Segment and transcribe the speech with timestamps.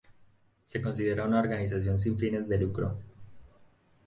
[0.65, 2.97] Se considera una organización sin fines de lucro.